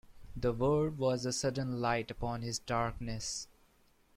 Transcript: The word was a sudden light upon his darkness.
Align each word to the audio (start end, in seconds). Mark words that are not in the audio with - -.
The 0.35 0.51
word 0.51 0.97
was 0.97 1.27
a 1.27 1.31
sudden 1.31 1.79
light 1.79 2.09
upon 2.09 2.41
his 2.41 2.57
darkness. 2.57 3.47